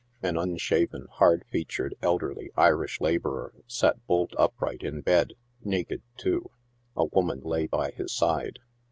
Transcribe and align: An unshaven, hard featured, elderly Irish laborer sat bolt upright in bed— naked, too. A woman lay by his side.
An 0.23 0.35
unshaven, 0.35 1.05
hard 1.11 1.45
featured, 1.51 1.93
elderly 2.01 2.49
Irish 2.57 2.99
laborer 2.99 3.53
sat 3.67 4.03
bolt 4.07 4.33
upright 4.35 4.81
in 4.81 5.01
bed— 5.01 5.33
naked, 5.63 6.01
too. 6.17 6.49
A 6.95 7.05
woman 7.05 7.41
lay 7.41 7.67
by 7.67 7.91
his 7.91 8.11
side. 8.11 8.57